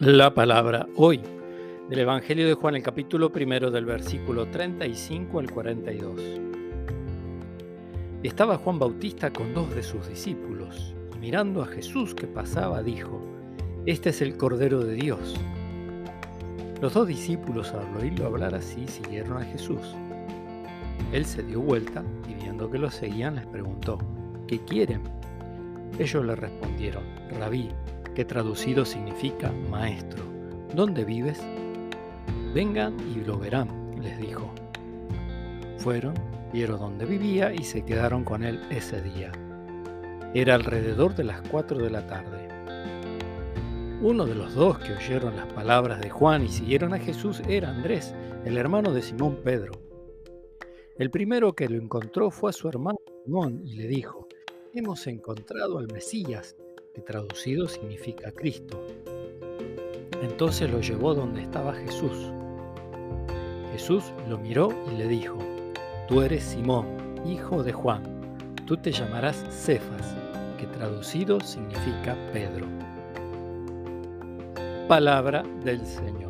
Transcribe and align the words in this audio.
La 0.00 0.32
palabra 0.32 0.86
hoy 0.94 1.20
del 1.90 1.98
Evangelio 1.98 2.46
de 2.46 2.54
Juan, 2.54 2.76
el 2.76 2.84
capítulo 2.84 3.32
primero 3.32 3.68
del 3.72 3.84
versículo 3.84 4.46
35 4.46 5.40
al 5.40 5.50
42. 5.50 6.20
Estaba 8.22 8.58
Juan 8.58 8.78
Bautista 8.78 9.32
con 9.32 9.52
dos 9.52 9.74
de 9.74 9.82
sus 9.82 10.08
discípulos 10.08 10.94
y 11.16 11.18
mirando 11.18 11.62
a 11.62 11.66
Jesús 11.66 12.14
que 12.14 12.28
pasaba 12.28 12.80
dijo, 12.84 13.20
Este 13.86 14.10
es 14.10 14.22
el 14.22 14.36
Cordero 14.36 14.84
de 14.84 14.94
Dios. 14.94 15.34
Los 16.80 16.94
dos 16.94 17.08
discípulos 17.08 17.72
al 17.72 17.96
oírlo 17.96 18.26
hablar 18.26 18.54
así 18.54 18.86
siguieron 18.86 19.38
a 19.38 19.46
Jesús. 19.46 19.96
Él 21.12 21.24
se 21.24 21.42
dio 21.42 21.60
vuelta 21.60 22.04
y 22.30 22.34
viendo 22.34 22.70
que 22.70 22.78
lo 22.78 22.88
seguían 22.88 23.34
les 23.34 23.46
preguntó, 23.46 23.98
¿qué 24.46 24.60
quieren? 24.60 25.02
Ellos 25.98 26.24
le 26.24 26.36
respondieron, 26.36 27.02
Rabí, 27.40 27.68
que 28.18 28.24
traducido 28.24 28.84
significa 28.84 29.52
maestro. 29.70 30.24
¿Dónde 30.74 31.04
vives? 31.04 31.40
Vengan 32.52 32.96
y 33.14 33.24
lo 33.24 33.38
verán, 33.38 33.92
les 34.02 34.18
dijo. 34.18 34.52
Fueron, 35.76 36.14
vieron 36.52 36.80
dónde 36.80 37.06
vivía 37.06 37.54
y 37.54 37.62
se 37.62 37.84
quedaron 37.84 38.24
con 38.24 38.42
él 38.42 38.60
ese 38.70 39.00
día. 39.02 39.30
Era 40.34 40.56
alrededor 40.56 41.14
de 41.14 41.22
las 41.22 41.42
cuatro 41.42 41.78
de 41.78 41.90
la 41.90 42.08
tarde. 42.08 42.48
Uno 44.02 44.26
de 44.26 44.34
los 44.34 44.52
dos 44.52 44.80
que 44.80 44.94
oyeron 44.94 45.36
las 45.36 45.52
palabras 45.52 46.00
de 46.00 46.10
Juan 46.10 46.42
y 46.42 46.48
siguieron 46.48 46.94
a 46.94 46.98
Jesús 46.98 47.40
era 47.48 47.70
Andrés, 47.70 48.16
el 48.44 48.56
hermano 48.58 48.92
de 48.92 49.02
Simón 49.02 49.38
Pedro. 49.44 49.74
El 50.98 51.12
primero 51.12 51.52
que 51.52 51.68
lo 51.68 51.80
encontró 51.80 52.32
fue 52.32 52.50
a 52.50 52.52
su 52.52 52.68
hermano 52.68 52.98
Simón 53.24 53.62
y 53.64 53.76
le 53.76 53.86
dijo, 53.86 54.26
Hemos 54.74 55.06
encontrado 55.06 55.78
al 55.78 55.86
Mesías, 55.92 56.56
traducido 57.00 57.68
significa 57.68 58.32
Cristo. 58.32 58.84
Entonces 60.22 60.70
lo 60.70 60.80
llevó 60.80 61.14
donde 61.14 61.42
estaba 61.42 61.74
Jesús. 61.74 62.32
Jesús 63.72 64.04
lo 64.28 64.38
miró 64.38 64.70
y 64.92 64.96
le 64.96 65.06
dijo, 65.06 65.38
Tú 66.08 66.22
eres 66.22 66.42
Simón, 66.42 66.86
hijo 67.26 67.62
de 67.62 67.72
Juan, 67.72 68.02
tú 68.66 68.76
te 68.76 68.92
llamarás 68.92 69.44
Cefas, 69.50 70.16
que 70.58 70.66
traducido 70.66 71.38
significa 71.40 72.16
Pedro. 72.32 72.66
Palabra 74.88 75.42
del 75.62 75.84
Señor. 75.86 76.27